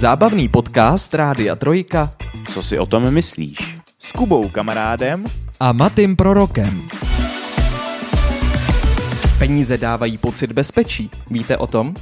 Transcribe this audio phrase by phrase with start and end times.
[0.00, 2.12] Zábavný podcast Rádia Trojka
[2.48, 3.78] Co si o tom myslíš?
[3.98, 5.24] S Kubou kamarádem
[5.60, 6.88] a Matým Prorokem.
[9.38, 11.10] Peníze dávají pocit bezpečí.
[11.30, 11.94] Víte o tom?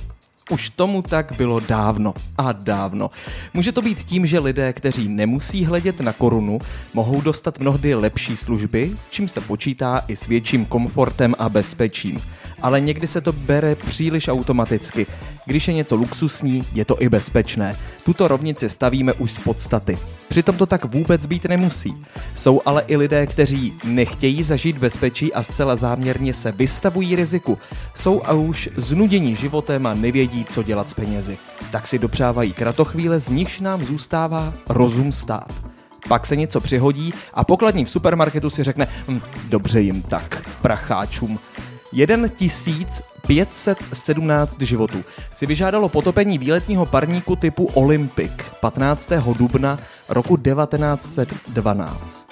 [0.51, 3.11] Už tomu tak bylo dávno a dávno.
[3.55, 6.59] Může to být tím, že lidé, kteří nemusí hledět na korunu,
[6.95, 12.21] mohou dostat mnohdy lepší služby, čím se počítá i s větším komfortem a bezpečím.
[12.63, 15.07] Ale někdy se to bere příliš automaticky.
[15.47, 17.77] Když je něco luxusní, je to i bezpečné.
[18.05, 19.99] Tuto rovnici stavíme už z podstaty.
[20.29, 21.95] Přitom to tak vůbec být nemusí.
[22.37, 27.59] Jsou ale i lidé, kteří nechtějí zažít bezpečí a zcela záměrně se vystavují riziku.
[27.95, 31.39] Jsou a už znudění životem a nevědí, co dělat s penězi.
[31.71, 35.53] Tak si dopřávají kratochvíle, z nichž nám zůstává rozum stát.
[36.09, 41.39] Pak se něco přihodí a pokladní v supermarketu si řekne, hm, dobře jim tak, pracháčům.
[41.93, 49.13] 1517 životů si vyžádalo potopení výletního parníku typu Olympic 15.
[49.39, 52.29] dubna roku 1912.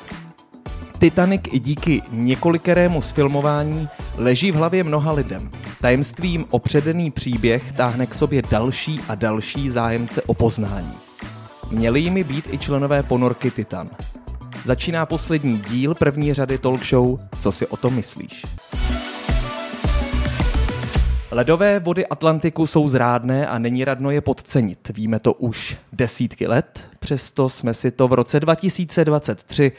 [0.98, 5.50] Titanic i díky několikerému sfilmování leží v hlavě mnoha lidem.
[5.80, 10.92] Tajemstvím opředený příběh táhne k sobě další a další zájemce o poznání.
[11.70, 13.90] Měli jimi být i členové ponorky Titan.
[14.64, 18.42] Začíná poslední díl první řady talk show Co si o tom myslíš?
[21.30, 24.90] Ledové vody Atlantiku jsou zrádné a není radno je podcenit.
[24.94, 29.72] Víme to už desítky let, přesto jsme si to v roce 2023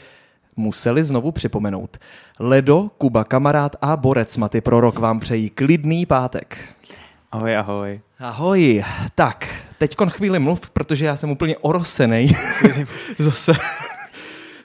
[0.56, 1.98] museli znovu připomenout.
[2.38, 6.58] Ledo, Kuba kamarád a Borec Maty Prorok vám přejí klidný pátek.
[7.32, 8.00] Ahoj, ahoj.
[8.18, 8.84] Ahoj.
[9.14, 12.36] Tak, teďkon chvíli mluv, protože já jsem úplně orosený
[13.18, 13.52] zase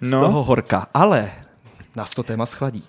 [0.02, 0.08] no.
[0.08, 0.88] z toho horka.
[0.94, 1.32] Ale
[1.96, 2.84] nás to téma schladí.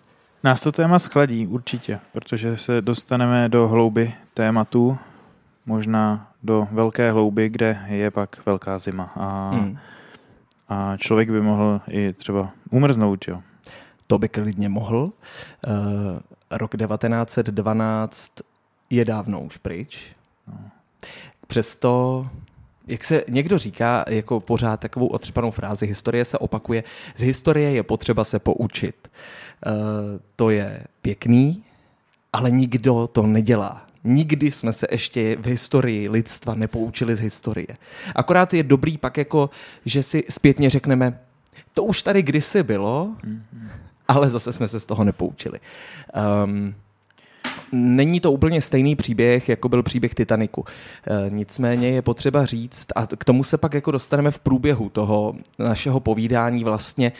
[0.44, 4.98] Nás to téma schladí určitě, protože se dostaneme do hlouby tématu,
[5.66, 9.12] možná do velké hlouby, kde je pak velká zima.
[9.16, 9.78] A, hmm.
[10.68, 13.42] a člověk by mohl i třeba umrznout, jo.
[14.06, 14.98] To by klidně mohl.
[15.02, 15.12] Uh,
[16.50, 18.32] rok 1912
[18.90, 20.12] je dávno už pryč.
[20.48, 20.58] No.
[21.46, 22.26] Přesto
[22.86, 26.84] jak se někdo říká, jako pořád takovou otřepanou frázi, historie se opakuje,
[27.16, 29.08] z historie je potřeba se poučit.
[29.66, 29.72] Uh,
[30.36, 31.64] to je pěkný,
[32.32, 33.86] ale nikdo to nedělá.
[34.04, 37.66] Nikdy jsme se ještě v historii lidstva nepoučili z historie.
[38.14, 39.50] Akorát je dobrý pak jako,
[39.84, 41.20] že si zpětně řekneme,
[41.74, 43.68] to už tady kdysi bylo, mm-hmm.
[44.08, 45.60] ale zase jsme se z toho nepoučili.
[46.44, 46.74] Um,
[47.74, 50.64] Není to úplně stejný příběh, jako byl příběh Titaniku.
[50.66, 55.34] E, nicméně je potřeba říct, a k tomu se pak jako dostaneme v průběhu toho
[55.58, 57.12] našeho povídání vlastně,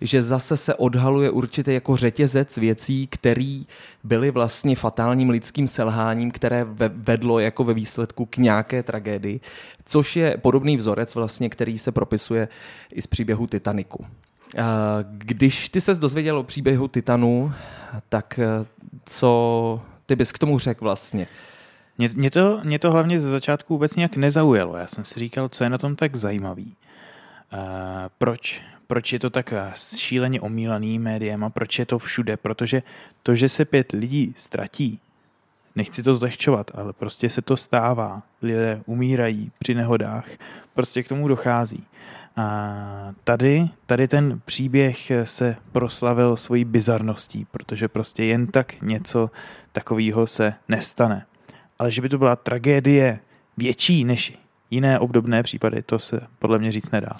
[0.00, 3.62] že zase se odhaluje určitě jako řetězec věcí, které
[4.04, 9.40] byly vlastně fatálním lidským selháním, které vedlo jako ve výsledku k nějaké tragédii,
[9.84, 12.48] což je podobný vzorec vlastně, který se propisuje
[12.92, 14.06] i z příběhu Titaniku.
[15.02, 17.52] Když ty se dozvěděl o příběhu Titanu,
[18.08, 18.46] tak e,
[19.04, 21.26] co ty bys k tomu řekl vlastně?
[21.98, 24.76] Mě, mě, to, mě to hlavně ze začátku vůbec nějak nezaujalo.
[24.76, 26.66] Já jsem si říkal, co je na tom tak zajímavý.
[27.52, 27.58] Uh,
[28.18, 28.62] proč?
[28.86, 32.36] Proč je to tak eh, šíleně omílaný médiem a proč je to všude?
[32.36, 32.82] Protože
[33.22, 34.98] to, že se pět lidí ztratí,
[35.76, 38.22] nechci to zlehčovat, ale prostě se to stává.
[38.42, 40.26] Lidé umírají při nehodách,
[40.74, 41.84] prostě k tomu dochází.
[42.40, 49.30] A tady, tady ten příběh se proslavil svojí bizarností, protože prostě jen tak něco
[49.72, 51.26] takového se nestane.
[51.78, 53.18] Ale že by to byla tragédie
[53.56, 54.38] větší než
[54.70, 57.10] jiné obdobné případy, to se podle mě říct nedá.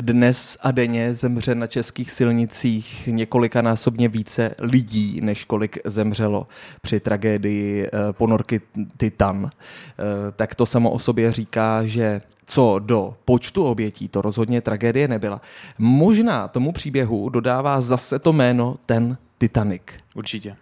[0.00, 6.46] Dnes a denně zemře na českých silnicích několikanásobně více lidí, než kolik zemřelo
[6.82, 8.60] při tragédii eh, ponorky
[8.96, 9.50] Titan.
[9.50, 15.08] Eh, tak to samo o sobě říká, že co do počtu obětí, to rozhodně tragédie
[15.08, 15.40] nebyla.
[15.78, 19.82] Možná tomu příběhu dodává zase to jméno ten Titanic.
[20.14, 20.56] Určitě.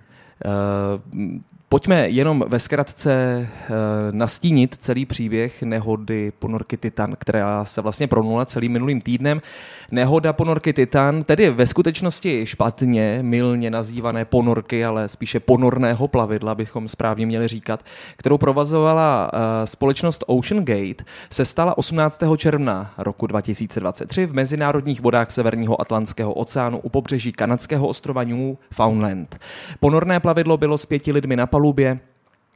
[1.15, 1.39] Uh,
[1.73, 3.71] Pojďme jenom ve zkratce eh,
[4.11, 9.43] nastínit celý příběh nehody ponorky Titan, která se vlastně pronula celým minulým týdnem.
[9.91, 16.89] Nehoda ponorky Titan, tedy ve skutečnosti špatně, milně nazývané ponorky, ale spíše ponorného plavidla, bychom
[16.89, 17.85] správně měli říkat,
[18.17, 22.21] kterou provazovala eh, společnost Ocean Gate, se stala 18.
[22.37, 29.39] června roku 2023 v mezinárodních vodách Severního Atlantského oceánu u pobřeží kanadského ostrova Newfoundland.
[29.81, 31.99] Ponorné plavidlo bylo s pěti lidmi na palubě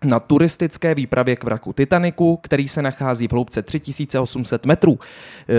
[0.04, 4.98] na turistické výpravě k vraku Titaniku, který se nachází v hloubce 3800 metrů.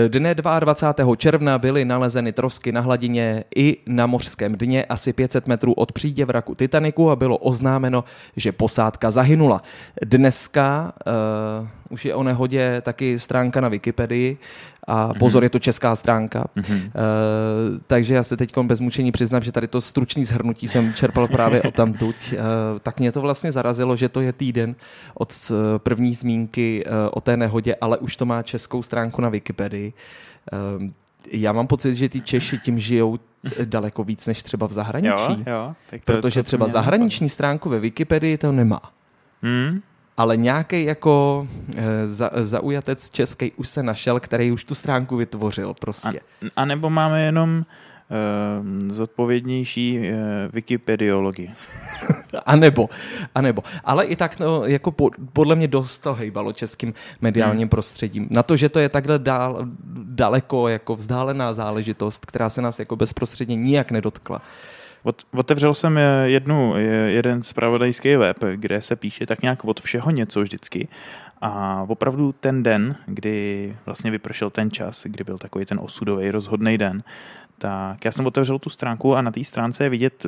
[0.08, 1.16] Dne 22.
[1.16, 6.24] června byly nalezeny trosky na hladině i na mořském dně asi 500 metrů od přídě
[6.24, 8.04] vraku Titaniku a bylo oznámeno,
[8.36, 9.62] že posádka zahynula.
[10.04, 14.38] Dneska uh, už je o nehodě taky stránka na Wikipedii
[14.86, 15.18] a mhm.
[15.18, 16.44] pozor, je to česká stránka.
[16.56, 16.86] Mm-hmm.
[16.86, 16.90] Uh,
[17.86, 21.62] takže já se teď bez mučení přiznám, že tady to stručný zhrnutí jsem čerpal právě
[21.62, 22.16] o tamtuť.
[22.32, 22.38] Uh,
[22.82, 24.74] tak mě to vlastně zarazilo, že to je týden
[25.14, 29.28] od uh, první zmínky uh, o té nehodě, ale už to má českou stránku na
[29.28, 29.92] Wikipedii.
[30.76, 30.88] Uh,
[31.30, 33.18] já mám pocit, že ty Češi tím žijou
[33.64, 35.44] daleko víc než třeba v zahraničí.
[35.46, 38.80] Jo, jo, tak to, protože to třeba zahraniční stránku ve Wikipedii to nemá.
[39.42, 39.80] Hmm
[40.18, 45.74] ale nějaký jako e, za, zaujatec český už se našel, který už tu stránku vytvořil
[45.80, 46.20] prostě.
[46.20, 47.64] A, a nebo máme jenom
[48.10, 50.14] e, zodpovědnější e,
[50.52, 51.50] wikipediologii.
[52.46, 52.88] a nebo,
[53.34, 53.62] a nebo.
[53.84, 57.68] Ale i tak no, jako po, podle mě dost to hejbalo českým mediálním hmm.
[57.68, 58.26] prostředím.
[58.30, 59.66] Na to, že to je takhle dál,
[60.04, 64.42] daleko jako vzdálená záležitost, která se nás jako bezprostředně nijak nedotkla.
[65.32, 66.74] Otevřel jsem jednu,
[67.06, 70.88] jeden zpravodajský web, kde se píše tak nějak od všeho něco vždycky.
[71.40, 76.78] A opravdu ten den, kdy vlastně vypršel ten čas, kdy byl takový ten osudový rozhodný
[76.78, 77.02] den,
[77.58, 80.26] tak já jsem otevřel tu stránku a na té stránce je vidět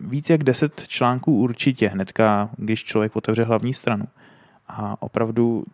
[0.00, 4.04] víc jak 10 článků určitě hnedka, když člověk otevře hlavní stranu.
[4.68, 5.64] A opravdu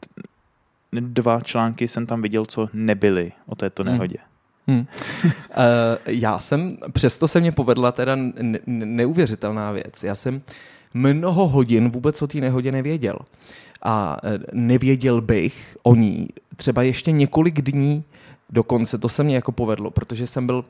[0.93, 4.17] dva články jsem tam viděl, co nebyly o této nehodě.
[4.19, 4.31] Hmm.
[4.67, 4.79] Hmm.
[4.79, 4.85] uh,
[6.06, 10.03] já jsem, přesto se mě povedla teda ne- neuvěřitelná věc.
[10.03, 10.43] Já jsem
[10.94, 13.19] mnoho hodin vůbec o té nehodě nevěděl.
[13.82, 18.05] A eh, nevěděl bych o ní třeba ještě několik dní
[18.50, 18.99] dokonce.
[18.99, 20.65] To se mě jako povedlo, protože jsem byl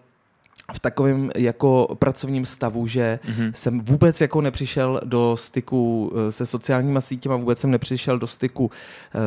[0.73, 3.53] v takovém jako pracovním stavu, že mm-hmm.
[3.55, 8.71] jsem vůbec jako nepřišel do styku eh, se sociálníma sítěma, vůbec jsem nepřišel do styku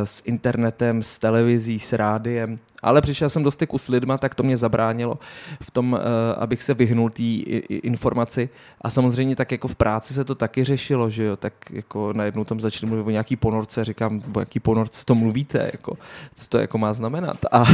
[0.04, 4.44] s internetem, s televizí, s rádiem ale přišel jsem do styku s lidma, tak to
[4.44, 5.20] mě zabránilo
[5.62, 7.24] v tom, eh, abych se vyhnul té
[7.70, 8.50] informaci.
[8.82, 12.44] A samozřejmě tak jako v práci se to taky řešilo, že jo, tak jako najednou
[12.44, 15.98] tam začali mluvit o nějaký ponorce, říkám, o jaký ponorce to mluvíte, jako,
[16.36, 17.38] co to jako má znamenat.
[17.52, 17.60] A,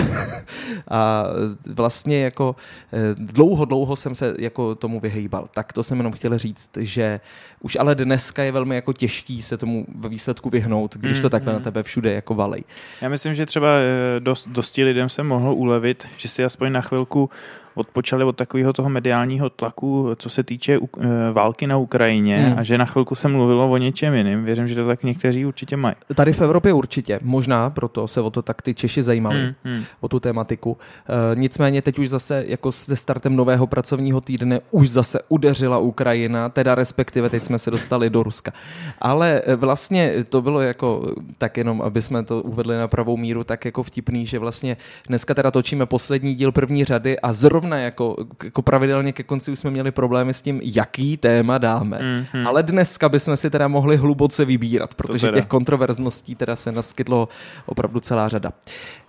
[0.91, 1.23] a
[1.65, 2.55] vlastně jako
[2.93, 5.49] eh, dlouho, dlouho jsem se jako tomu vyhejbal.
[5.53, 7.19] Tak to jsem jenom chtěl říct, že
[7.59, 11.53] už ale dneska je velmi jako těžký se tomu ve výsledku vyhnout, když to takhle
[11.53, 12.63] na tebe všude jako valej.
[13.01, 16.81] Já myslím, že třeba eh, dost, dosti lidem se mohlo ulevit, že si aspoň na
[16.81, 17.29] chvilku
[17.75, 20.87] odpočali od takového toho mediálního tlaku, co se týče uh,
[21.33, 22.59] války na Ukrajině hmm.
[22.59, 24.45] a že na chvilku se mluvilo o něčem jiném.
[24.45, 25.95] Věřím, že to tak někteří určitě mají.
[26.15, 29.53] Tady v Evropě určitě, možná proto se o to tak ty Češi zajímali, hmm.
[29.63, 29.83] Hmm.
[29.99, 30.71] o tu tématiku.
[30.71, 30.77] Uh,
[31.39, 36.75] nicméně teď už zase jako se startem nového pracovního týdne už zase udeřila Ukrajina, teda
[36.75, 38.51] respektive teď jsme se dostali do Ruska.
[38.99, 43.43] Ale eh, vlastně to bylo jako, tak jenom, aby jsme to uvedli na pravou míru,
[43.43, 44.77] tak jako vtipný, že vlastně
[45.07, 49.51] dneska teda točíme poslední díl první řady a zrovna zrovna jako, jako pravidelně ke konci
[49.51, 51.99] už jsme měli problémy s tím, jaký téma dáme.
[51.99, 52.47] Mm-hmm.
[52.47, 57.29] Ale dneska bychom si teda mohli hluboce vybírat, protože těch kontroverzností teda se naskytlo
[57.65, 58.53] opravdu celá řada.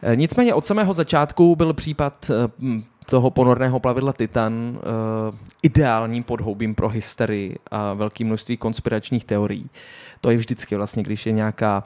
[0.02, 6.74] E, nicméně od samého začátku byl případ e, toho ponorného plavidla Titan uh, ideálním podhoubím
[6.74, 9.70] pro hysterii a velké množství konspiračních teorií.
[10.20, 11.84] To je vždycky vlastně, když je nějaká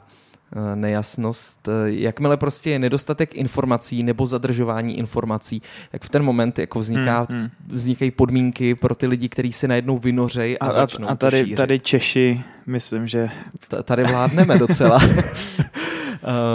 [0.75, 1.67] nejasnost.
[1.67, 5.61] Eh, jakmile prostě je nedostatek informací nebo zadržování informací,
[5.93, 7.49] jak v ten moment jako vzniká, hmm, hmm.
[7.67, 11.79] vznikají podmínky pro ty lidi, kteří se najednou vynořejí a, a začnou A tady, tady
[11.79, 13.29] Češi, myslím, že...
[13.67, 14.99] T- tady vládneme docela.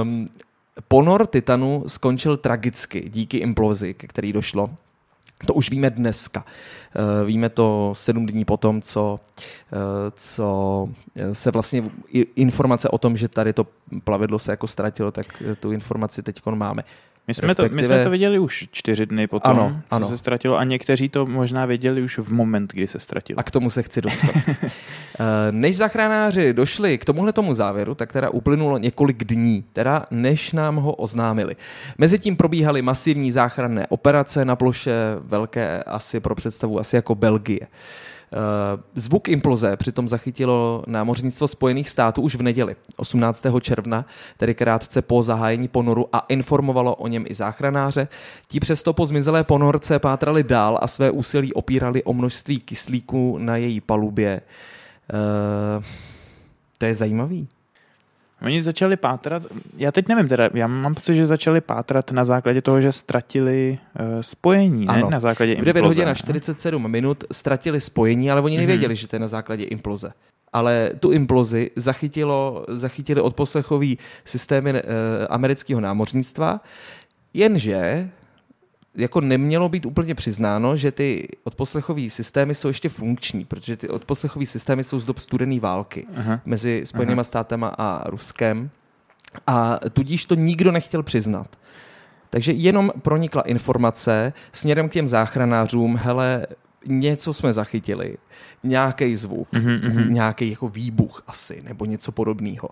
[0.03, 0.27] um,
[0.89, 4.71] ponor Titanu skončil tragicky díky implozi, ke který došlo.
[5.47, 6.45] To už víme dneska.
[6.45, 9.21] Eh, víme to sedm dní potom, co,
[9.73, 10.89] eh, co
[11.33, 11.83] se vlastně
[12.37, 13.67] informace o tom, že tady to
[14.05, 16.85] plavidlo se jako ztratilo, tak tu informaci teď máme.
[17.29, 17.69] My jsme, Respektive...
[17.69, 20.09] to, my jsme to viděli už čtyři dny potom, ano, co ano.
[20.09, 23.41] se ztratilo a někteří to možná věděli už v moment, kdy se ztratilo.
[23.41, 24.35] A k tomu se chci dostat.
[25.21, 30.53] Eh, než zachránáři došli k tomuhle tomu závěru, tak teda uplynulo několik dní, teda než
[30.53, 31.57] nám ho oznámili.
[31.99, 37.67] Mezitím probíhaly masivní záchranné operace na ploše velké asi pro představu asi jako Belgie.
[38.35, 43.61] Eh, zvuk imploze přitom zachytilo námořnictvo Spojených států už v neděli 18.
[43.61, 48.09] června, tedy krátce po zahájení ponoru a informovalo o něm i záchranáře.
[48.49, 53.57] Ti přesto po zmizelé ponorce pátrali dál a své úsilí opírali o množství kyslíku na
[53.57, 54.41] její palubě.
[55.79, 55.85] Uh,
[56.79, 57.49] to je zajímavý.
[58.45, 59.43] Oni začali pátrat,
[59.77, 63.79] já teď nevím, teda, já mám pocit, že začali pátrat na základě toho, že ztratili
[64.01, 64.93] uh, spojení, ne?
[64.93, 65.11] Ano.
[65.11, 65.71] Na základě imploze.
[65.71, 68.99] V 9 hodin a 47 minut ztratili spojení, ale oni nevěděli, mm-hmm.
[68.99, 70.13] že to je na základě imploze.
[70.53, 74.83] ale tu implozi zachytilo, zachytili odposlechový systémy e,
[75.27, 76.61] amerického námořnictva,
[77.35, 78.11] jenže
[78.95, 84.47] jako nemělo být úplně přiznáno, že ty odposlechové systémy jsou ještě funkční, protože ty odposlechové
[84.47, 86.41] systémy jsou z dob studené války Aha.
[86.45, 88.71] mezi Spojenými státama a Ruskem
[89.47, 91.59] a tudíž to nikdo nechtěl přiznat.
[92.31, 96.47] Takže jenom pronikla informace směrem k těm záchranářům, hele,
[96.87, 98.17] něco jsme zachytili,
[98.63, 100.11] nějaký zvuk, mm-hmm.
[100.11, 102.69] nějaký jako výbuch asi, nebo něco podobného.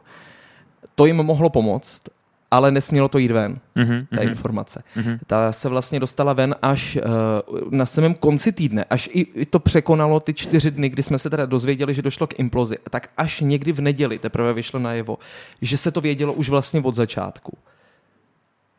[0.94, 2.02] To jim mohlo pomoct,
[2.50, 4.06] ale nesmělo to jít ven, mm-hmm.
[4.16, 4.82] ta informace.
[4.96, 5.18] Mm-hmm.
[5.26, 9.58] Ta se vlastně dostala ven až uh, na samém konci týdne, až i, i to
[9.58, 12.76] překonalo ty čtyři dny, kdy jsme se teda dozvěděli, že došlo k implozi.
[12.90, 15.18] Tak až někdy v neděli teprve vyšlo najevo,
[15.62, 17.58] že se to vědělo už vlastně od začátku.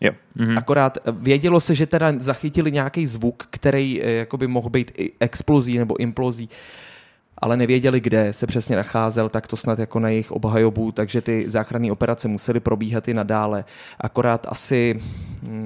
[0.02, 0.12] Jo.
[0.38, 0.58] Mm-hmm.
[0.58, 5.78] Akorát vědělo se, že teda zachytili nějaký zvuk, který eh, jakoby mohl být i explozí
[5.78, 6.50] nebo implozí.
[6.50, 6.91] Uh,
[7.42, 11.44] ale nevěděli, kde se přesně nacházel, tak to snad jako na jejich obhajobu, takže ty
[11.48, 13.64] záchranné operace musely probíhat i nadále.
[14.00, 15.00] Akorát asi
[15.50, 15.61] mm,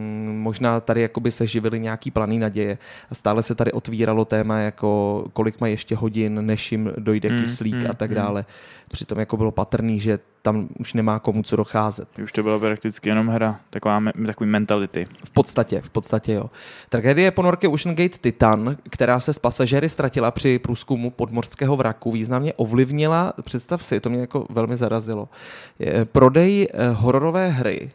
[0.45, 2.77] možná tady jakoby se živily nějaký planý naděje
[3.11, 7.39] a stále se tady otvíralo téma, jako kolik má ještě hodin, než jim dojde mm,
[7.39, 8.15] kyslík mm, a tak mm.
[8.15, 8.45] dále.
[8.91, 12.07] Přitom jako bylo patrný, že tam už nemá komu co docházet.
[12.23, 15.05] Už to byla prakticky jenom hra, taková me, takový mentality.
[15.25, 16.49] V podstatě, v podstatě jo.
[16.89, 22.53] Tragédie ponorky Ocean Gate Titan, která se z pasažéry ztratila při průzkumu podmorského vraku, významně
[22.53, 25.29] ovlivnila, představ si, to mě jako velmi zarazilo,
[26.03, 27.91] prodej eh, hororové hry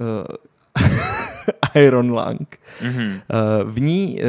[0.00, 0.48] eh,
[1.74, 2.58] Iron Lang.
[2.80, 3.20] Mm-hmm.
[3.64, 4.24] V ní eh,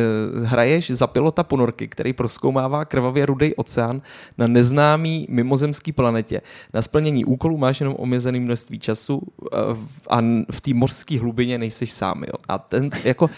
[0.46, 4.02] hraješ za pilota ponorky, který proskoumává krvavě rudý oceán
[4.38, 6.42] na neznámý mimozemský planetě.
[6.74, 9.22] Na splnění úkolů máš jenom omezený množství času
[9.54, 9.58] eh,
[10.10, 10.22] a
[10.52, 12.24] v té mořské hlubině nejseš sám.
[12.24, 12.34] Jo.
[12.48, 13.30] A ten jako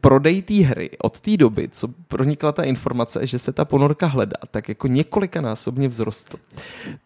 [0.00, 4.36] prodej té hry od té doby, co pronikla ta informace, že se ta ponorka hledá,
[4.50, 6.36] tak jako několikanásobně vzrostl.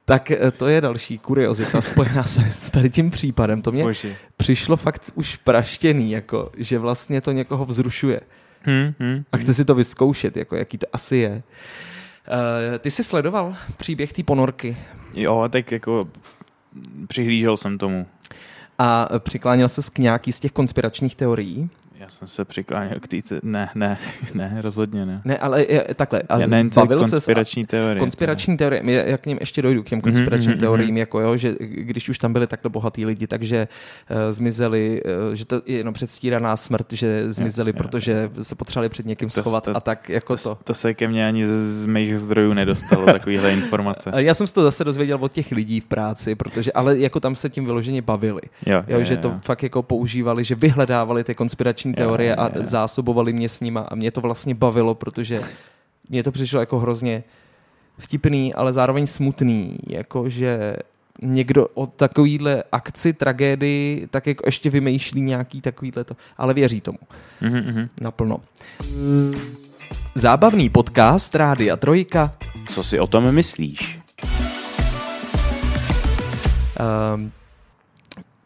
[0.04, 3.62] Tak eh, to je další kuriozita spojená se s tady tím případem.
[3.62, 4.16] To mě Boži.
[4.36, 8.20] přišlo fakt už praštěný, jako, že vlastně to někoho vzrušuje.
[8.62, 9.54] Hmm, hmm, a chce hmm.
[9.54, 11.42] si to vyzkoušet, jako jaký to asi je.
[12.28, 14.76] Uh, ty jsi sledoval příběh té ponorky?
[15.14, 16.08] Jo, tak jako
[17.08, 18.06] přihlížel jsem tomu.
[18.78, 21.70] A přikláněl se k nějaký z těch konspiračních teorií?
[22.00, 23.16] Já jsem se přikláněl k té...
[23.42, 23.98] Ne, ne,
[24.34, 25.22] ne, rozhodně ne.
[25.24, 26.22] Ne, ale je, takhle.
[26.28, 28.00] A já nevím, bavil konspirační se teorie.
[28.00, 30.98] Konspirační teorie, já k ním ještě dojdu, k těm mhm, konspiračním mm-hmm, teoriím, mm-hmm.
[30.98, 33.68] jako jo, že když už tam byli takto bohatí lidi, takže
[34.10, 38.44] uh, zmizeli, uh, že to je jenom předstíraná smrt, že zmizeli, je, protože je.
[38.44, 40.42] se potřebovali před někým to, schovat to, a tak jako to.
[40.42, 44.10] To, to se ke mně ani z, z mých zdrojů nedostalo, takovýhle informace.
[44.16, 47.34] Já jsem se to zase dozvěděl od těch lidí v práci, protože, ale jako tam
[47.34, 48.40] se tím vyloženě bavili.
[48.66, 49.20] Jo, jo, jo že jo.
[49.20, 53.80] to fakt jako používali, že vyhledávali ty konspirační konspirační teorie a zásobovali mě s nima
[53.80, 55.42] a mě to vlastně bavilo, protože
[56.08, 57.24] mě to přišlo jako hrozně
[57.98, 60.76] vtipný, ale zároveň smutný, jako že
[61.22, 66.98] někdo o takovýhle akci, tragédii, tak jako ještě vymýšlí nějaký takovýhle to, ale věří tomu.
[67.42, 67.88] Mm-hmm.
[68.00, 68.40] Naplno.
[70.14, 72.32] Zábavný podcast Rádia Trojka.
[72.68, 73.98] Co si o tom myslíš?
[77.14, 77.32] Um,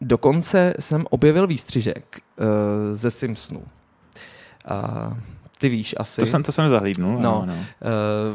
[0.01, 2.19] Dokonce jsem objevil výstřižek
[2.93, 3.59] ze Simpsonu.
[3.59, 5.17] Uh,
[5.59, 6.21] ty víš asi.
[6.21, 7.19] To jsem, to jsem zahlídnul.
[7.19, 7.55] No, no.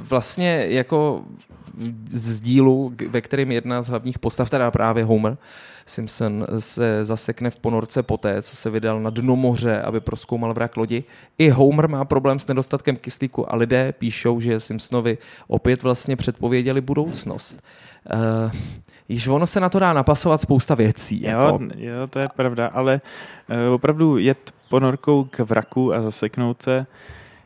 [0.01, 1.25] Vlastně jako
[2.09, 5.37] z dílu, ve kterém jedna z hlavních postav, teda právě Homer
[5.87, 10.77] Simpson, se zasekne v ponorce poté, co se vydal na dno moře, aby proskoumal vrak
[10.77, 11.05] lodi.
[11.39, 16.81] I Homer má problém s nedostatkem kyslíku a lidé píšou, že Simpsonovi opět vlastně předpověděli
[16.81, 17.63] budoucnost.
[18.15, 18.51] Uh,
[19.09, 21.23] již ono se na to dá napasovat spousta věcí.
[21.23, 21.59] Jo, jako...
[21.77, 23.01] jo to je pravda, ale
[23.69, 26.87] uh, opravdu jet ponorkou k vraku a zaseknout se,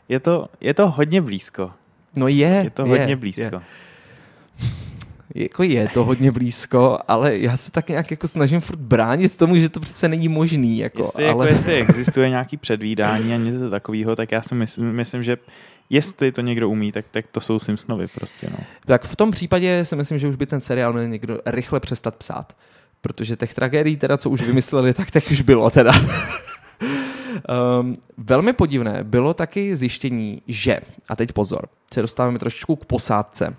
[0.09, 1.71] je to, je to hodně blízko.
[2.17, 2.61] No je.
[2.64, 3.43] Je to hodně je, blízko.
[3.43, 3.61] Je.
[5.35, 9.57] Jako je to hodně blízko, ale já se tak nějak jako snažím furt bránit tomu,
[9.57, 10.79] že to přece není možný.
[10.79, 11.49] Jako, jestli, jako ale...
[11.49, 15.37] jako, jestli existuje nějaký předvídání a něco takového, tak já si myslím, myslím že
[15.90, 18.49] jestli to někdo umí, tak, tak to jsou Simpsonovi prostě.
[18.50, 18.59] No.
[18.87, 22.16] Tak v tom případě si myslím, že už by ten seriál měl někdo rychle přestat
[22.16, 22.56] psát.
[23.00, 25.92] Protože těch tragédií, teda, co už vymysleli, tak těch už bylo teda.
[27.80, 33.56] um, velmi podivné bylo taky zjištění, že, a teď pozor, se dostáváme trošičku k posádce,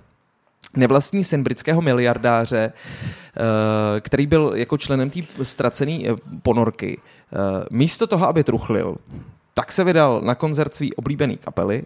[0.75, 6.99] nevlastní syn britského miliardáře, eh, který byl jako členem té ztracené eh, ponorky,
[7.33, 8.95] eh, místo toho, aby truchlil,
[9.53, 11.83] tak se vydal na koncert svý oblíbený kapely,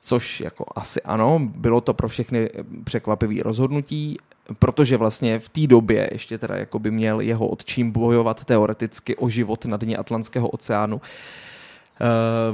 [0.00, 2.50] což jako asi ano, bylo to pro všechny
[2.84, 4.16] překvapivé rozhodnutí,
[4.58, 9.28] protože vlastně v té době ještě teda jako by měl jeho otčím bojovat teoreticky o
[9.28, 11.00] život na dně Atlantského oceánu.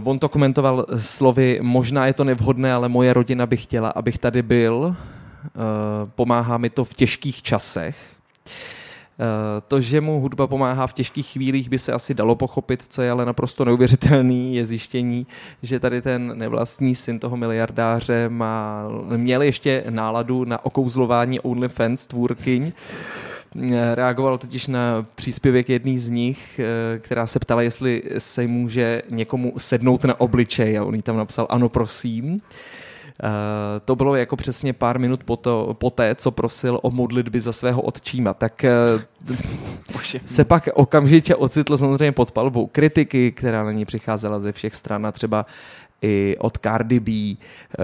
[0.02, 4.18] Uh, on to komentoval slovy, možná je to nevhodné, ale moje rodina by chtěla, abych
[4.18, 4.96] tady byl.
[6.14, 7.96] pomáhá mi to v těžkých časech.
[9.68, 13.10] To, že mu hudba pomáhá v těžkých chvílích, by se asi dalo pochopit, co je
[13.10, 15.26] ale naprosto neuvěřitelný, je zjištění,
[15.62, 18.84] že tady ten nevlastní syn toho miliardáře má,
[19.16, 22.72] měl ještě náladu na okouzlování OnlyFans tvůrkyň,
[23.94, 29.52] Reagoval totiž na příspěvek jedný z nich, eh, která se ptala, jestli se může někomu
[29.58, 32.40] sednout na obličej a on jí tam napsal ano, prosím.
[33.22, 33.28] Uh,
[33.84, 37.52] to bylo jako přesně pár minut po, to, po té, co prosil o modlitby za
[37.52, 38.34] svého otčíma.
[38.34, 38.64] Tak
[38.96, 39.36] uh,
[40.26, 45.06] se pak okamžitě ocitl samozřejmě pod palbou kritiky, která na ní přicházela ze všech stran
[45.06, 45.46] a třeba
[46.02, 47.12] i od Cardi B,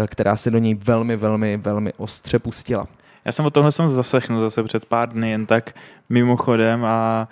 [0.06, 2.87] která se do ní velmi, velmi, velmi ostře pustila.
[3.25, 5.75] Já jsem o tomhle jsem zaslechnul zase před pár dny, jen tak
[6.08, 7.28] mimochodem a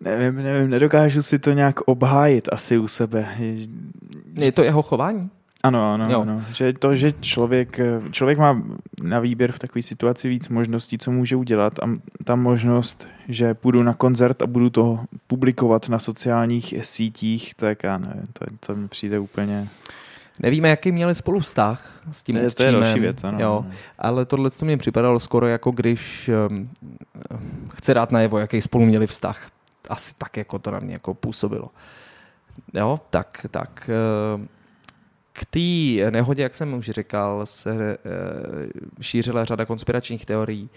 [0.00, 3.28] nevím, nevím, nedokážu si to nějak obhájit asi u sebe.
[4.34, 5.30] Je to jeho chování?
[5.62, 6.22] Ano, ano, jo.
[6.22, 6.42] ano.
[6.54, 8.62] Že to, že člověk, člověk má
[9.02, 11.90] na výběr v takové situaci víc možností, co může udělat a
[12.24, 17.98] ta možnost, že půjdu na koncert a budu to publikovat na sociálních sítích, tak já
[17.98, 19.68] nevím, to, to mi přijde úplně...
[20.38, 23.38] Nevíme, jaký měli spolu vztah s tím To je další věc, ano.
[23.40, 23.66] Jo,
[23.98, 26.70] ale tohle to mě připadalo skoro jako když um,
[27.68, 29.48] chce dát najevo, jaký spolu měli vztah.
[29.88, 31.68] Asi tak, jako to na mě jako působilo.
[32.74, 33.90] Jo, tak, tak.
[34.36, 34.46] Uh,
[35.32, 40.70] k té nehodě, jak jsem už říkal, se uh, šířila řada konspiračních teorií.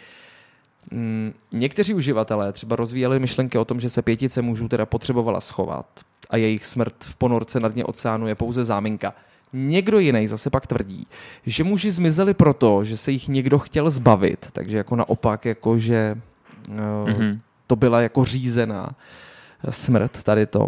[0.91, 5.86] Mm, někteří uživatelé třeba rozvíjeli myšlenky o tom, že se pětice mužů teda potřebovala schovat
[6.29, 9.13] a jejich smrt v ponorce na dně oceánu je pouze záminka.
[9.53, 11.07] Někdo jiný zase pak tvrdí,
[11.45, 16.17] že muži zmizeli proto, že se jich někdo chtěl zbavit, takže jako naopak, jako že
[16.69, 17.39] mm-hmm.
[17.67, 18.89] to byla jako řízená
[19.69, 20.67] smrt tady to.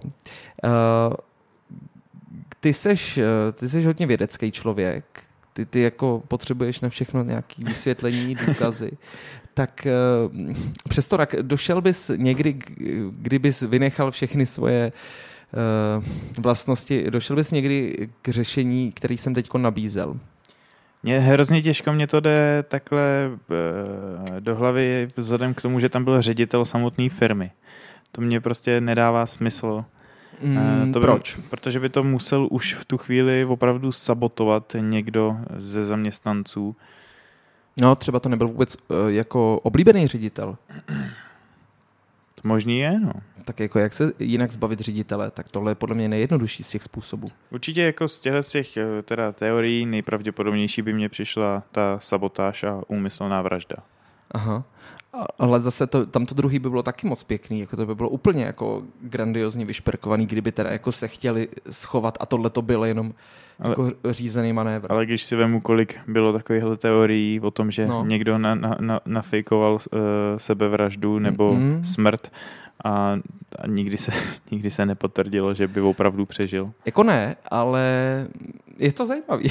[2.60, 3.20] Ty seš,
[3.54, 8.92] ty seš hodně vědecký člověk, ty, ty jako potřebuješ na všechno nějaké vysvětlení, důkazy,
[9.54, 9.88] tak
[10.28, 10.54] uh,
[10.90, 12.60] přesto došel bys někdy,
[13.12, 14.92] kdybys vynechal všechny svoje
[15.56, 16.04] Eh,
[16.42, 17.12] vlastnosti.
[17.12, 20.20] Došel bys někdy k řešení, který jsem teď nabízel?
[21.04, 26.04] Mně hrozně těžko mě to jde takhle eh, do hlavy vzhledem k tomu, že tam
[26.04, 27.52] byl ředitel samotné firmy.
[28.12, 29.86] To mě prostě nedává smysl.
[30.42, 31.40] Mm, to by, proč?
[31.50, 36.76] Protože by to musel už v tu chvíli opravdu sabotovat někdo ze zaměstnanců.
[37.82, 40.58] No, třeba to nebyl vůbec jako oblíbený ředitel.
[42.36, 43.14] To možný je, no
[43.46, 46.84] tak jako jak se jinak zbavit ředitele, tak tohle je podle mě nejjednodušší z těch
[46.84, 47.32] způsobů.
[47.52, 52.64] Určitě jako z těch, z těch eh, teda teorií nejpravděpodobnější by mě přišla ta sabotáž
[52.64, 53.76] a úmyslná vražda.
[54.32, 54.64] Aha.
[55.40, 58.10] Ale zase to, tam to druhý by bylo taky moc pěkný, jako to by bylo
[58.10, 63.14] úplně jako grandiozně vyšperkovaný, kdyby teda jako se chtěli schovat a tohle to bylo jenom
[63.60, 64.92] ale, jako řízený manévr.
[64.92, 68.06] Ale když si vemu, kolik bylo takovýchhle teorií o tom, že no.
[68.06, 69.80] někdo na, na, na, nafejkoval uh,
[70.38, 71.82] sebevraždu nebo mm-hmm.
[71.82, 72.32] smrt
[72.84, 73.20] a,
[73.60, 74.12] a nikdy, se,
[74.52, 76.72] nikdy se nepotvrdilo, že by opravdu přežil.
[76.86, 77.82] Jako ne, ale
[78.78, 79.50] je to zajímavý.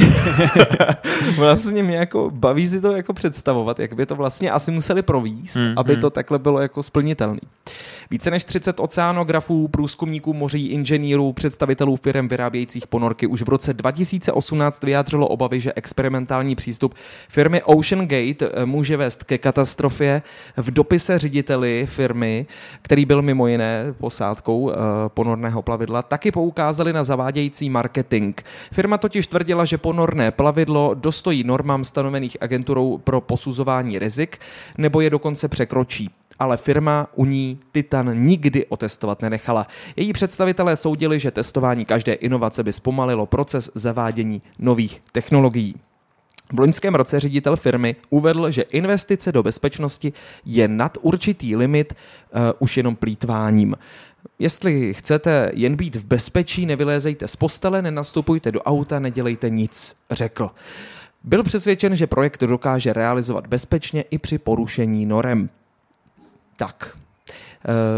[1.36, 5.56] vlastně mě jako baví si to jako představovat, jak by to vlastně asi museli províst,
[5.56, 6.00] hmm, aby hmm.
[6.00, 7.40] to takhle bylo jako splnitelný.
[8.10, 14.84] Více než 30 oceánografů, průzkumníků moří, inženýrů, představitelů firm vyrábějících ponorky už v roce 2018
[14.84, 16.94] vyjádřilo obavy, že experimentální přístup
[17.28, 20.22] firmy Ocean Gate eh, může vést ke katastrofě.
[20.56, 22.46] V dopise řediteli firmy,
[22.82, 24.72] který byl mimo jiné posádkou uh,
[25.08, 28.40] ponorného plavidla, taky poukázali na zavádějící marketing.
[28.72, 34.38] Firma totiž tvrdila, že ponorné plavidlo dostojí normám stanovených agenturou pro posuzování rizik,
[34.78, 39.66] nebo je dokonce překročí ale firma u ní Titan nikdy otestovat nenechala.
[39.96, 45.74] Její představitelé soudili, že testování každé inovace by zpomalilo proces zavádění nových technologií.
[46.52, 50.12] V loňském roce ředitel firmy uvedl, že investice do bezpečnosti
[50.44, 53.76] je nad určitý limit uh, už jenom plítváním.
[54.38, 60.50] Jestli chcete jen být v bezpečí, nevylézejte z postele, nenastupujte do auta, nedělejte nic, řekl.
[61.24, 65.48] Byl přesvědčen, že projekt dokáže realizovat bezpečně i při porušení norem.
[66.56, 66.98] Tak,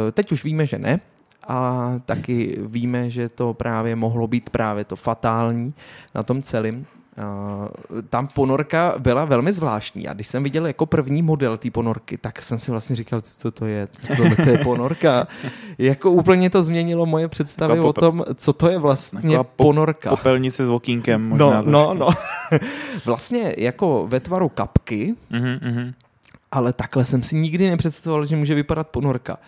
[0.09, 1.01] eh, teď už víme, že ne,
[1.49, 5.75] a taky víme, že to právě mohlo být právě to fatální
[6.15, 6.87] na tom celém.
[7.19, 12.19] Uh, tam ponorka byla velmi zvláštní a když jsem viděl jako první model té ponorky,
[12.19, 13.89] tak jsem si vlastně říkal, co to je,
[14.45, 15.29] to je ponorka.
[15.79, 20.11] jako úplně to změnilo moje představy o tom, co to je vlastně ponorka.
[20.11, 21.63] Popelnice s okýnkem možná.
[21.63, 22.09] No, no, no.
[23.05, 25.93] vlastně jako ve tvaru kapky, uh-huh, uh-huh
[26.51, 29.39] ale takhle jsem si nikdy nepředstavoval, že může vypadat ponorka.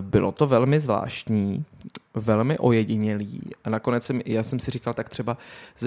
[0.00, 1.64] Bylo to velmi zvláštní,
[2.14, 5.36] velmi ojedinělý a nakonec jsem, já jsem si říkal, tak třeba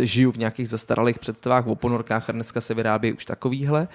[0.01, 3.87] žiju v nějakých zastaralých představách o ponorkách a dneska se vyrábí už takovýhle.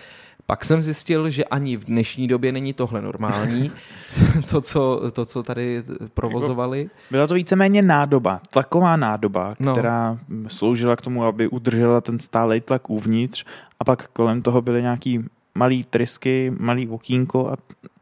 [0.47, 3.73] Pak jsem zjistil, že ani v dnešní době není tohle normální,
[4.51, 5.83] to, co, to, co tady
[6.15, 6.91] provozovali.
[7.11, 9.73] Byla to víceméně nádoba, tlaková nádoba, no.
[9.73, 13.45] která sloužila k tomu, aby udržela ten stálej tlak uvnitř
[13.81, 17.57] a pak kolem toho byly nějaký malý trysky, malý okýnko a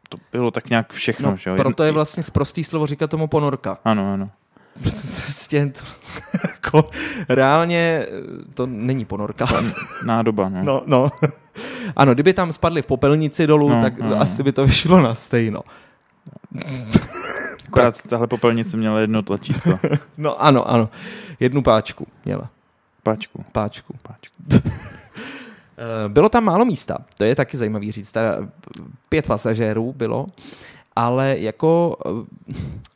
[0.09, 1.31] to bylo tak nějak všechno.
[1.31, 1.55] No, že?
[1.55, 3.77] Proto je vlastně prostý slovo říkat tomu ponorka.
[3.85, 4.29] Ano, ano.
[4.81, 5.83] Prostě to,
[6.47, 6.89] jako,
[7.29, 8.05] reálně
[8.53, 9.45] to není ponorka.
[10.05, 10.63] Nádoba, no.
[10.63, 10.83] no.
[10.85, 11.09] No,
[11.95, 14.21] Ano, kdyby tam spadli v popelnici dolů, no, tak no.
[14.21, 15.61] asi by to vyšlo na stejno.
[17.67, 19.79] Akorát tahle popelnice měla jedno tlačítko.
[20.17, 20.89] No ano, ano.
[21.39, 22.49] Jednu páčku měla.
[23.03, 23.45] Páčku.
[23.51, 23.95] Páčku.
[24.01, 24.35] Páčku.
[25.77, 28.11] Eh, bylo tam málo místa, to je taky zajímavý říct.
[28.11, 28.37] Teda
[29.09, 30.27] pět pasažérů bylo,
[30.95, 32.53] ale jako eh,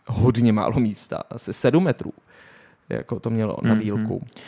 [0.07, 2.13] hodně málo místa, asi sedm metrů.
[2.89, 3.83] Jako to mělo na mhm.
[3.83, 4.19] dílku.
[4.19, 4.41] Mm-hmm.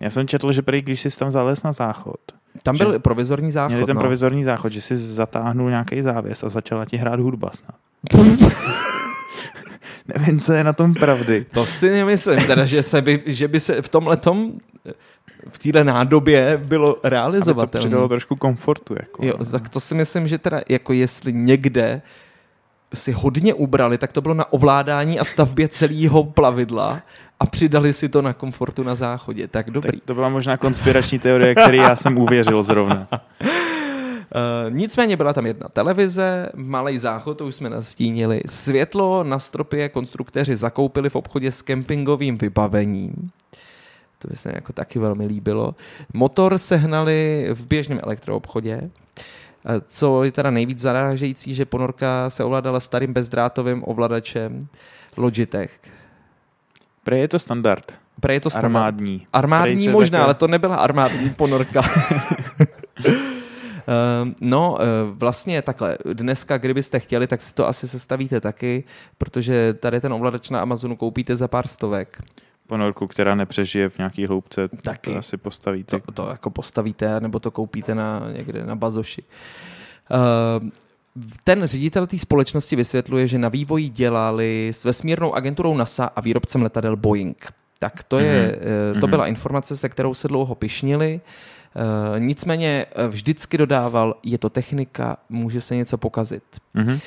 [0.00, 2.20] Já jsem četl, že prý, když jsi tam zalez na záchod,
[2.62, 3.70] tam byl provizorní záchod.
[3.70, 4.00] Měli ten no.
[4.00, 7.76] provizorní záchod, že si zatáhnul nějaký závěs a začala ti hrát hudba snad.
[10.08, 11.46] Nevím, co je na tom pravdy.
[11.52, 14.52] To si nemyslím, teda, že, se by, že by se v tom letom
[15.48, 17.72] v téhle nádobě bylo realizovatelné.
[17.72, 18.94] to přidalo trošku komfortu.
[19.00, 19.26] Jako.
[19.26, 22.02] Jo, tak to si myslím, že teda jako jestli někde
[22.94, 27.02] si hodně ubrali, tak to bylo na ovládání a stavbě celého plavidla
[27.40, 29.48] a přidali si to na komfortu na záchodě.
[29.48, 29.92] Tak dobrý.
[29.92, 33.08] Tak to byla možná konspirační teorie, který já jsem uvěřil zrovna.
[33.10, 33.48] Uh,
[34.68, 38.40] nicméně byla tam jedna televize, malý záchod, to už jsme nastínili.
[38.46, 43.30] Světlo na stropě konstruktéři zakoupili v obchodě s kempingovým vybavením.
[44.18, 45.74] To by se jako taky velmi líbilo.
[46.12, 48.90] Motor sehnali v běžném elektroobchodě.
[49.86, 54.68] Co je teda nejvíc zarážející, že ponorka se ovládala starým bezdrátovým ovladačem
[55.16, 55.80] Logitech.
[57.04, 57.94] Pre je to standard.
[58.20, 58.76] Pre je to standard.
[58.76, 59.26] Armádní.
[59.32, 60.24] Armádní možná, také...
[60.24, 61.82] ale to nebyla armádní ponorka.
[63.88, 65.98] Ehm, no, eh, vlastně takhle.
[66.12, 68.84] Dneska, kdybyste chtěli, tak si to asi sestavíte taky,
[69.18, 72.18] protože tady ten ovladač na Amazonu koupíte za pár stovek
[72.66, 75.12] ponorku, která nepřežije v nějaký hloubce, Taky.
[75.12, 76.00] to asi postavíte.
[76.00, 79.22] To, to jako postavíte, nebo to koupíte na, někde na bazoši.
[80.10, 80.68] Uh,
[81.44, 86.62] ten ředitel té společnosti vysvětluje, že na vývoji dělali s vesmírnou agenturou NASA a výrobcem
[86.62, 87.52] letadel Boeing.
[87.78, 89.00] Tak to, je, mm-hmm.
[89.00, 89.10] to mhm.
[89.10, 91.20] byla informace, se kterou se dlouho pišnili.
[92.10, 96.42] Uh, nicméně vždycky dodával, je to technika, může se něco pokazit.
[96.74, 97.00] Mm-hmm.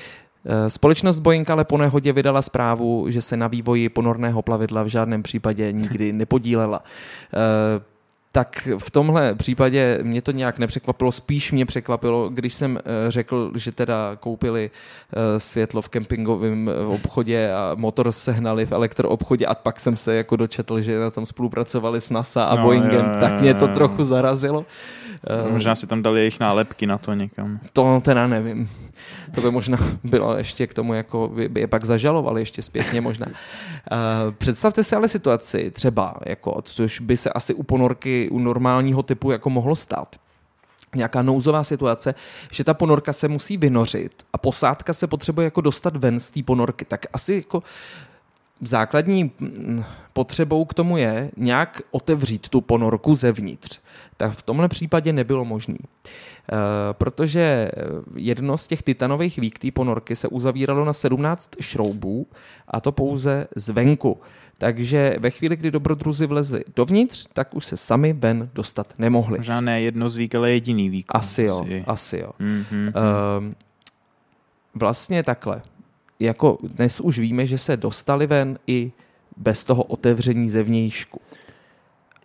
[0.50, 4.88] Eh, společnost Boeing ale po nehodě vydala zprávu, že se na vývoji ponorného plavidla v
[4.88, 6.84] žádném případě nikdy nepodílela.
[7.34, 7.82] Eh,
[8.32, 13.52] tak v tomhle případě mě to nějak nepřekvapilo, spíš mě překvapilo, když jsem eh, řekl,
[13.56, 14.72] že teda koupili
[15.38, 20.82] světlo v kempingovém obchodě a motor sehnali v elektroobchodě a pak jsem se jako dočetl,
[20.82, 24.04] že na tom spolupracovali s NASA a no, Boeingem, je, je, tak mě to trochu
[24.04, 24.66] zarazilo.
[25.52, 27.60] Možná si tam dali jejich nálepky na to někam.
[27.74, 28.70] To teda nevím.
[29.36, 33.02] To by možná bylo ještě k tomu, jako by, by je pak zažalovali ještě zpětně
[33.02, 33.26] možná.
[33.28, 33.34] Uh,
[34.38, 39.32] představte si ale situaci třeba, jako, což by se asi u ponorky u normálního typu
[39.32, 40.16] jako mohlo stát
[40.96, 42.16] nějaká nouzová situace,
[42.52, 46.44] že ta ponorka se musí vynořit a posádka se potřebuje jako dostat ven z té
[46.44, 47.64] ponorky, tak asi jako
[48.62, 49.32] základní
[50.14, 53.80] potřebou k tomu je nějak otevřít tu ponorku zevnitř.
[54.18, 55.78] Tak v tomhle případě nebylo možné.
[55.80, 57.72] Eh, protože
[58.16, 62.28] jedno z těch titanových vík té ponorky se uzavíralo na 17 šroubů
[62.68, 64.18] a to pouze zvenku.
[64.58, 69.38] Takže ve chvíli, kdy dobrodruzi vlezli dovnitř, tak už se sami ven dostat nemohli.
[69.38, 71.06] Možná ne jedno z vík, ale jediný vík.
[71.10, 72.32] Asi jo, asi jo.
[72.40, 72.88] Mm-hmm.
[72.88, 73.54] Uh,
[74.76, 75.62] vlastně takhle
[76.20, 78.92] jako dnes už víme, že se dostali ven i
[79.38, 81.22] bez toho otevření zevnějšku.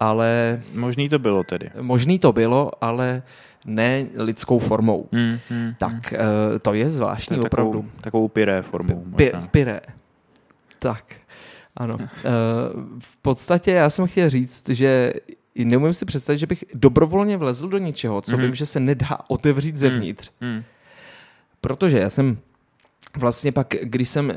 [0.00, 0.62] Ale...
[0.74, 1.70] Možný to bylo tedy.
[1.80, 3.22] Možný to bylo, ale
[3.64, 5.08] ne lidskou formou.
[5.12, 6.20] Hmm, hmm, tak hmm.
[6.62, 7.72] to je zvláštní to opravdu.
[7.72, 9.04] Takovou, takovou piré formou.
[9.16, 9.80] P- piré.
[10.78, 11.14] Tak,
[11.76, 11.98] ano.
[12.24, 12.30] Eh,
[12.98, 15.12] v podstatě já jsem chtěl říct, že
[15.64, 18.44] neumím si představit, že bych dobrovolně vlezl do něčeho, co hmm.
[18.44, 20.30] vím, že se nedá otevřít zevnitř.
[20.40, 20.62] Hmm.
[21.60, 22.38] Protože já jsem
[23.16, 24.34] vlastně pak, když jsem uh,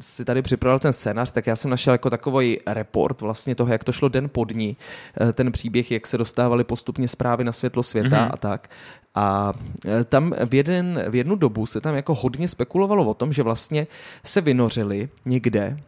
[0.00, 3.84] si tady připravil ten scénář, tak já jsem našel jako takový report vlastně toho, jak
[3.84, 4.76] to šlo den po dní,
[5.20, 8.30] uh, ten příběh, jak se dostávaly postupně zprávy na světlo světa mm-hmm.
[8.32, 8.70] a tak.
[9.14, 9.52] A
[9.86, 13.42] uh, tam v, jeden, v jednu dobu se tam jako hodně spekulovalo o tom, že
[13.42, 13.86] vlastně
[14.24, 15.78] se vynořili někde,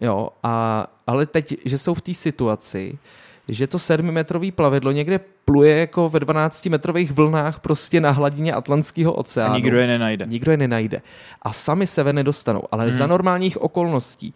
[0.00, 2.98] jo, a, ale teď, že jsou v té situaci,
[3.48, 9.54] že to sedmimetrový plavidlo někde pluje jako ve 12-metrových vlnách prostě na hladině Atlantského oceánu.
[9.54, 10.26] A nikdo je nenajde.
[10.28, 11.02] Nikdo je nenajde.
[11.42, 12.62] A sami se ven nedostanou.
[12.70, 12.92] Ale hmm.
[12.92, 14.34] za normálních okolností,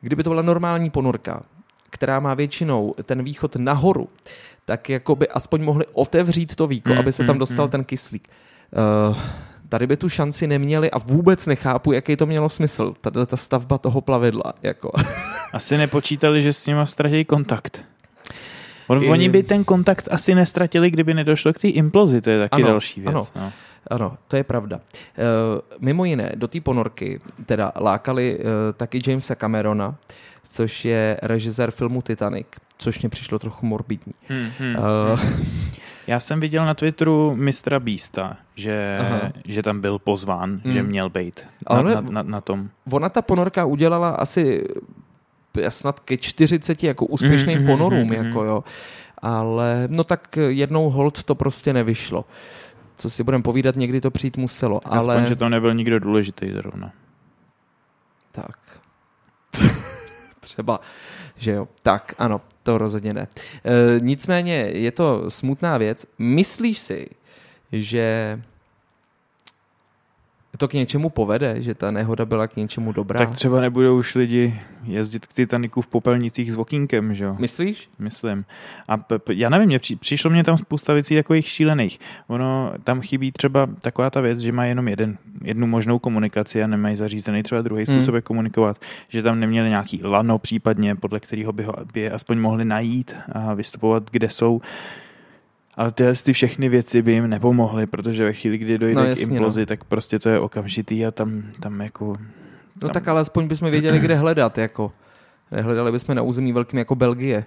[0.00, 1.42] kdyby to byla normální ponorka,
[1.90, 4.08] která má většinou ten východ nahoru,
[4.64, 7.70] tak jako by aspoň mohli otevřít to víko, hmm, aby se tam hmm, dostal hmm.
[7.70, 8.28] ten kyslík.
[9.08, 9.16] Uh,
[9.68, 13.78] tady by tu šanci neměli a vůbec nechápu, jaký to mělo smysl, tady ta stavba
[13.78, 14.52] toho plavidla.
[14.62, 14.92] Jako.
[15.52, 17.84] Asi nepočítali, že s nima ztratí kontakt.
[18.86, 19.08] On, I...
[19.08, 22.70] Oni by ten kontakt asi nestratili, kdyby nedošlo k té implozi, to je taky ano,
[22.70, 23.14] další věc.
[23.14, 23.26] Ano.
[23.36, 23.52] No.
[23.90, 24.76] Ano, to je pravda.
[24.76, 24.80] E,
[25.78, 29.94] mimo jiné, do té ponorky teda lákali e, taky Jamesa Camerona,
[30.48, 32.46] což je režisér filmu Titanic,
[32.78, 34.12] což mě přišlo trochu morbidní.
[34.28, 35.20] Hmm, hmm, uh.
[36.06, 38.98] Já jsem viděl na Twitteru mistra Beasta, že,
[39.44, 40.72] že tam byl pozván, hmm.
[40.72, 42.68] že měl být na, na, na, na tom.
[42.92, 44.68] Ona ta ponorka udělala asi
[45.68, 48.24] snad ke 40 jako úspěšným mm-hmm, ponorům, mm-hmm.
[48.24, 48.64] jako jo.
[49.18, 52.24] Ale no tak jednou hold to prostě nevyšlo.
[52.96, 54.80] Co si budeme povídat, někdy to přijít muselo.
[54.84, 55.26] Aspoň, ale...
[55.26, 56.92] že to nebyl nikdo důležitý zrovna.
[58.32, 58.80] Tak.
[60.40, 60.80] Třeba,
[61.36, 61.68] že jo.
[61.82, 63.28] Tak, ano, to rozhodně ne.
[63.64, 66.06] E, nicméně je to smutná věc.
[66.18, 67.08] Myslíš si,
[67.72, 68.38] že
[70.56, 73.18] to k něčemu povede, že ta nehoda byla k něčemu dobrá.
[73.18, 77.36] Tak třeba nebudou už lidi jezdit k Titaniku v popelnicích s vokínkem, že jo?
[77.38, 77.88] Myslíš?
[77.98, 78.44] Myslím.
[78.88, 82.00] A p- p- já nevím, mě při- přišlo mě tam spousta věcí takových šílených.
[82.26, 86.66] Ono tam chybí třeba taková ta věc, že má jenom jeden, jednu možnou komunikaci a
[86.66, 87.96] nemají zařízený třeba druhý hmm.
[87.96, 88.78] způsob, jak komunikovat.
[89.08, 93.14] Že tam neměli nějaký lano případně, podle kterého by, ho, by je aspoň mohli najít
[93.32, 94.60] a vystupovat, kde jsou.
[95.76, 99.26] Ale tyhle ty všechny věci by jim nepomohly, protože ve chvíli, kdy dojde no, jasně,
[99.26, 99.66] k implozi, no.
[99.66, 102.06] tak prostě to je okamžitý a tam, tam jako...
[102.06, 102.14] No
[102.78, 102.88] tam...
[102.88, 104.92] No tak ale aspoň bychom věděli, kde hledat, jako.
[105.50, 107.44] Hledali bychom na území velkým jako Belgie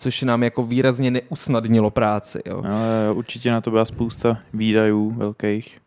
[0.00, 2.40] což nám jako výrazně neusnadnilo práci.
[2.46, 2.62] Jo.
[2.62, 5.78] No, určitě na to byla spousta výdajů velkých.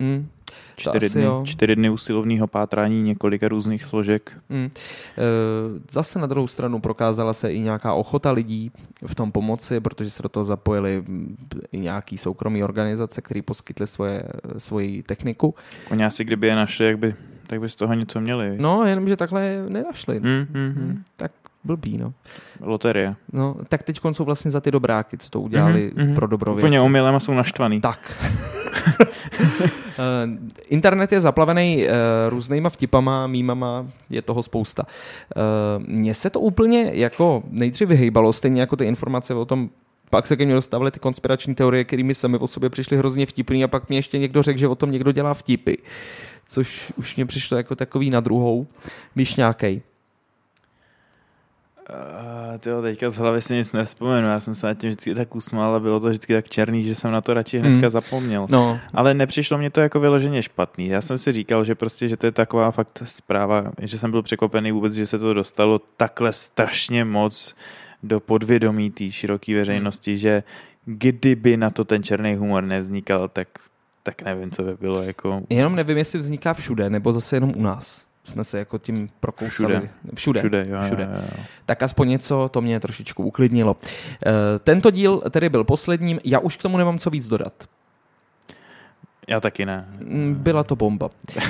[0.00, 0.28] Hmm.
[0.76, 4.32] Čtyři dny, čtyři dny usilovného pátrání několika různých složek.
[4.50, 4.70] Hmm.
[5.90, 8.70] Zase na druhou stranu prokázala se i nějaká ochota lidí
[9.06, 11.04] v tom pomoci, protože se do toho zapojili
[11.72, 14.22] i nějaký soukromí organizace, které poskytly svoje,
[14.58, 15.54] svoji techniku.
[15.90, 17.14] Oni asi kdyby je našli, jak by,
[17.46, 18.56] tak by z toho něco měli.
[18.58, 20.18] No, jenom, že takhle nenašli.
[20.18, 21.02] Hmm, hmm, hmm.
[21.16, 21.32] Tak
[21.64, 22.12] blbý, no.
[22.60, 23.14] Loterie.
[23.32, 26.14] No, tak teď jsou vlastně za ty dobráky, co to udělali mm-hmm.
[26.14, 26.62] pro dobrou věc.
[26.62, 27.80] Úplně omylem a jsou naštvaný.
[27.80, 28.28] Tak.
[29.98, 31.92] Eh, internet je zaplavený uh,
[32.28, 34.86] různýma vtipama, mýmama, je toho spousta.
[35.36, 39.70] Uh, Mně se to úplně jako nejdřív vyhejbalo, stejně jako ty informace o tom,
[40.10, 43.64] pak se ke mně dostávaly ty konspirační teorie, kterými sami o sobě přišly hrozně vtipný
[43.64, 45.74] a pak mi ještě někdo řekl, že o tom někdo dělá vtipy.
[46.48, 48.66] Což už mě přišlo jako takový na druhou,
[49.36, 49.82] nějakej.
[51.92, 55.36] Uh, tyjo, teďka z hlavy si nic nevzpomenu, já jsem se na tím vždycky tak
[55.36, 57.90] usmál a bylo to vždycky tak černý, že jsem na to radši hnedka mm.
[57.90, 58.46] zapomněl.
[58.50, 58.80] No.
[58.94, 60.88] Ale nepřišlo mě to jako vyloženě špatný.
[60.88, 64.22] Já jsem si říkal, že prostě, že to je taková fakt zpráva, že jsem byl
[64.22, 67.54] překvapený vůbec, že se to dostalo takhle strašně moc
[68.02, 70.16] do podvědomí té široké veřejnosti, mm.
[70.16, 70.42] že
[70.84, 73.48] kdyby na to ten černý humor nevznikal, tak,
[74.02, 75.02] tak nevím, co by bylo.
[75.02, 75.42] Jako...
[75.50, 79.74] Jenom nevím, jestli vzniká všude, nebo zase jenom u nás jsme se jako tím prokousali.
[79.74, 79.90] Všude.
[80.14, 80.40] Všude.
[80.40, 81.02] Všude, jo, všude.
[81.02, 81.44] Jo, jo.
[81.66, 83.72] Tak aspoň něco, to mě trošičku uklidnilo.
[83.72, 84.32] Uh,
[84.64, 87.52] tento díl tedy byl posledním, já už k tomu nemám co víc dodat.
[89.28, 89.88] Já taky ne.
[90.00, 91.08] Mm, byla to bomba.
[91.36, 91.42] Uh,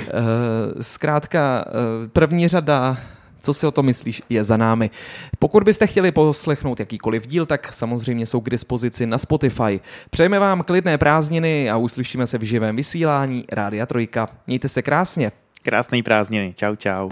[0.80, 2.98] zkrátka, uh, první řada
[3.42, 4.90] co si o to myslíš, je za námi.
[5.38, 9.80] Pokud byste chtěli poslechnout jakýkoliv díl, tak samozřejmě jsou k dispozici na Spotify.
[10.10, 14.28] Přejeme vám klidné prázdniny a uslyšíme se v živém vysílání Rádia Trojka.
[14.46, 15.32] Mějte se krásně.
[15.62, 16.58] Krásný prázdniny.
[16.58, 17.06] Čau, čau.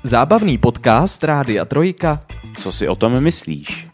[0.00, 2.24] Zábavný podcast Rádia Trojka.
[2.56, 3.86] Co si o tom myslíš?